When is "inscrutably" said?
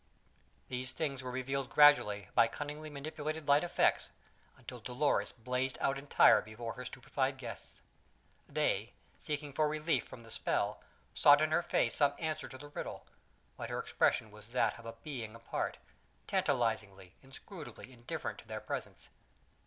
17.21-17.93